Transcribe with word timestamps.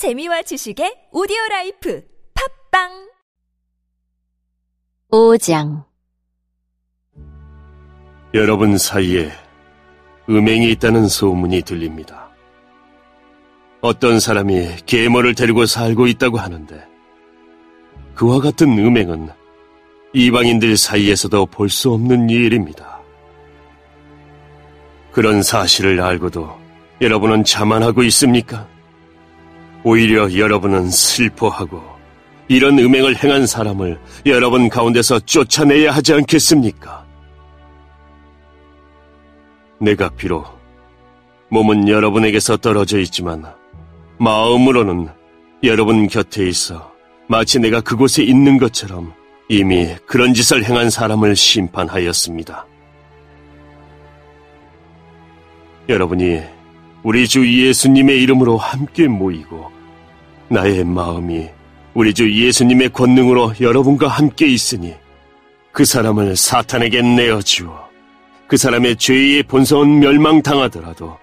재미와 0.00 0.40
지식의 0.40 1.08
오디오 1.12 1.36
라이프 1.50 2.02
팟빵 2.70 2.88
5장 5.12 5.84
여러분 8.32 8.78
사이에 8.78 9.30
음행이 10.30 10.70
있다는 10.70 11.06
소문이 11.06 11.60
들립니다. 11.60 12.30
어떤 13.82 14.20
사람이 14.20 14.86
계모를 14.86 15.34
데리고 15.34 15.66
살고 15.66 16.06
있다고 16.06 16.38
하는데 16.38 16.82
그와 18.14 18.40
같은 18.40 18.70
음행은 18.78 19.28
이방인들 20.14 20.78
사이에서도 20.78 21.44
볼 21.44 21.68
수 21.68 21.92
없는 21.92 22.30
일입니다. 22.30 23.02
그런 25.12 25.42
사실을 25.42 26.00
알고도 26.00 26.58
여러분은 27.02 27.44
자만하고 27.44 28.02
있습니까? 28.04 28.66
오히려 29.84 30.36
여러분은 30.36 30.90
슬퍼하고 30.90 31.82
이런 32.48 32.78
음행을 32.78 33.22
행한 33.22 33.46
사람을 33.46 33.98
여러분 34.26 34.68
가운데서 34.68 35.20
쫓아내야 35.20 35.92
하지 35.92 36.14
않겠습니까? 36.14 37.06
내가 39.78 40.10
비록 40.10 40.46
몸은 41.48 41.88
여러분에게서 41.88 42.58
떨어져 42.58 42.98
있지만 42.98 43.44
마음으로는 44.18 45.08
여러분 45.62 46.06
곁에 46.08 46.46
있어 46.48 46.92
마치 47.28 47.58
내가 47.58 47.80
그곳에 47.80 48.22
있는 48.22 48.58
것처럼 48.58 49.14
이미 49.48 49.94
그런 50.06 50.34
짓을 50.34 50.64
행한 50.64 50.90
사람을 50.90 51.34
심판하였습니다. 51.34 52.66
여러분이 55.88 56.40
우리 57.02 57.26
주 57.26 57.46
예수님의 57.46 58.22
이름으로 58.22 58.56
함께 58.56 59.08
모이고 59.08 59.70
나의 60.48 60.84
마음이 60.84 61.48
우리 61.94 62.12
주 62.12 62.30
예수님의 62.30 62.90
권능으로 62.90 63.54
여러분과 63.60 64.08
함께 64.08 64.46
있으니 64.46 64.94
그 65.72 65.84
사람을 65.84 66.36
사탄에게 66.36 67.02
내어주어 67.02 67.88
그 68.46 68.56
사람의 68.56 68.96
죄의 68.96 69.44
본성은 69.44 70.00
멸망당하더라도 70.00 71.16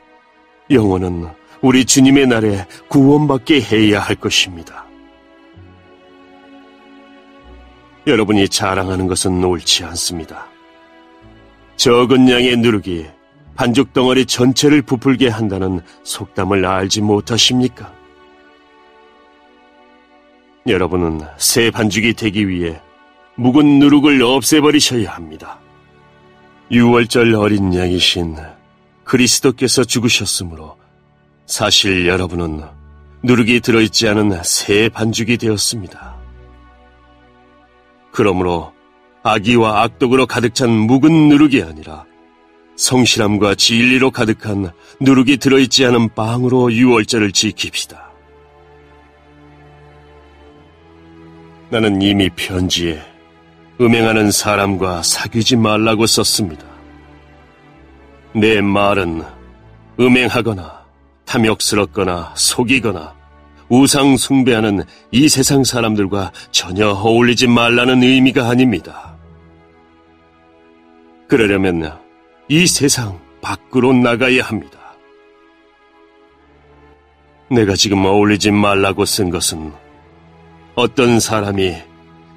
영혼은 0.72 1.28
우리 1.62 1.86
주님의 1.86 2.28
날에 2.28 2.66
구원받게 2.88 3.62
해야 3.62 4.00
할 4.00 4.16
것입니다. 4.16 4.86
여러분이 8.06 8.48
자랑하는 8.48 9.08
것은 9.08 9.44
옳지 9.44 9.84
않습니다. 9.84 10.48
적은 11.76 12.30
양의 12.30 12.58
누룩이 12.58 13.06
반죽 13.58 13.92
덩어리 13.92 14.28
전체를 14.28 14.84
부풀게 14.84 15.30
한다는 15.30 15.82
속담을 16.04 16.64
알지 16.64 17.02
못하십니까? 17.02 17.92
여러분은 20.68 21.22
새 21.38 21.72
반죽이 21.72 22.14
되기 22.14 22.48
위해 22.48 22.80
묵은 23.36 23.80
누룩을 23.80 24.22
없애버리셔야 24.22 25.12
합니다. 25.12 25.60
6월절 26.72 27.40
어린 27.40 27.74
양이신 27.74 28.36
그리스도께서 29.04 29.84
죽으셨으므로 29.84 30.78
사실 31.48 32.08
여러분은 32.08 32.62
누룩이 33.24 33.62
들어있지 33.62 34.08
않은 34.10 34.44
새 34.44 34.90
반죽이 34.90 35.38
되었습니다. 35.38 36.16
그러므로 38.12 38.72
악의와 39.24 39.82
악독으로 39.84 40.28
가득 40.28 40.54
찬 40.54 40.70
묵은 40.70 41.30
누룩이 41.30 41.64
아니라 41.64 42.06
성실함과 42.78 43.56
진리로 43.56 44.12
가득한 44.12 44.72
누룩이 45.02 45.38
들어있지 45.38 45.86
않은 45.86 46.10
빵으로 46.16 46.72
유월절을 46.72 47.32
지킵시다. 47.32 47.98
나는 51.70 52.02
이미 52.02 52.30
편지에 52.30 53.02
음행하는 53.82 54.32
사람과 54.32 55.04
사귀지 55.04 55.58
말라고 55.58 56.08
썼습니다. 56.08 56.66
내 58.34 58.62
말은 58.62 59.24
음행하거나 60.00 60.86
탐욕스럽거나 61.26 62.34
속이거나 62.36 63.16
우상 63.70 64.16
숭배하는 64.16 64.84
이 65.12 65.28
세상 65.28 65.64
사람들과 65.64 66.32
전혀 66.52 66.90
어울리지 66.90 67.48
말라는 67.48 68.02
의미가 68.02 68.48
아닙니다. 68.48 69.18
그러려면 71.28 71.92
이 72.50 72.66
세상 72.66 73.20
밖으로 73.42 73.92
나가야 73.92 74.44
합니다. 74.44 74.80
내가 77.50 77.76
지금 77.76 78.06
어울리지 78.06 78.52
말라고 78.52 79.06
쓴 79.06 79.30
것은 79.30 79.74
어떤 80.76 81.20
사람이 81.20 81.76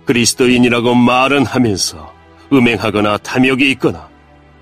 그리스도인이라고 0.06 0.94
말은 0.94 1.46
하면서 1.46 2.12
음행하거나 2.52 3.18
탐욕이 3.18 3.70
있거나 3.72 4.08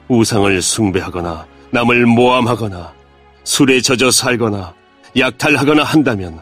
우상을 0.08 0.60
숭배하거나 0.60 1.46
남을 1.70 2.04
모함하거나 2.04 2.92
술에 3.44 3.80
젖어 3.80 4.10
살거나 4.10 4.74
약탈하거나 5.16 5.82
한다면 5.82 6.40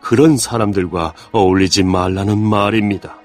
그런 0.00 0.38
사람들과 0.38 1.12
어울리지 1.32 1.82
말라는 1.82 2.38
말입니다. 2.38 3.16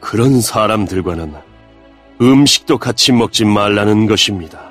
그런 0.00 0.40
사람들과는 0.40 1.49
음식도 2.20 2.78
같이 2.78 3.12
먹지 3.12 3.44
말라는 3.44 4.06
것입니다. 4.06 4.70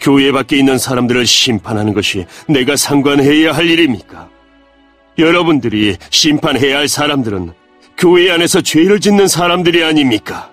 교회 0.00 0.32
밖에 0.32 0.58
있는 0.58 0.78
사람들을 0.78 1.26
심판하는 1.26 1.92
것이 1.92 2.26
내가 2.48 2.76
상관해야 2.76 3.52
할 3.52 3.68
일입니까? 3.68 4.28
여러분들이 5.18 5.96
심판해야 6.10 6.78
할 6.78 6.88
사람들은 6.88 7.52
교회 7.96 8.30
안에서 8.30 8.60
죄를 8.60 9.00
짓는 9.00 9.28
사람들이 9.28 9.84
아닙니까? 9.84 10.50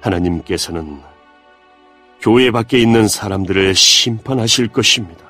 하나님께서는 0.00 1.00
교회 2.20 2.50
밖에 2.50 2.78
있는 2.78 3.06
사람들을 3.06 3.74
심판하실 3.74 4.68
것입니다. 4.68 5.24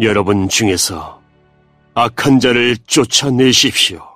여러분 0.00 0.48
중에서 0.48 1.20
악한 1.94 2.40
자를 2.40 2.76
쫓아내십시오. 2.86 4.15